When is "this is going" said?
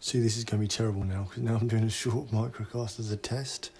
0.20-0.60